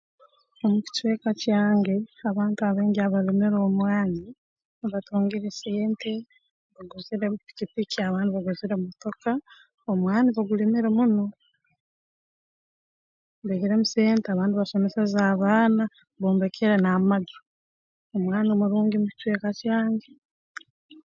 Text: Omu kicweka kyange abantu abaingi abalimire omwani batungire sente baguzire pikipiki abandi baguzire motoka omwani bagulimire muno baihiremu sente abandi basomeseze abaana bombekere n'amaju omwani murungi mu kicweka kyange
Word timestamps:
Omu 0.63 0.77
kicweka 0.85 1.29
kyange 1.41 1.95
abantu 2.29 2.59
abaingi 2.69 2.99
abalimire 3.01 3.57
omwani 3.67 4.25
batungire 4.93 5.49
sente 5.59 6.13
baguzire 6.73 7.25
pikipiki 7.47 7.97
abandi 8.07 8.29
baguzire 8.31 8.75
motoka 8.85 9.31
omwani 9.91 10.27
bagulimire 10.31 10.89
muno 10.97 11.25
baihiremu 13.47 13.85
sente 13.93 14.27
abandi 14.29 14.53
basomeseze 14.55 15.19
abaana 15.33 15.83
bombekere 16.21 16.75
n'amaju 16.79 17.37
omwani 18.15 18.49
murungi 18.59 18.95
mu 19.01 19.07
kicweka 19.09 19.49
kyange 19.59 20.09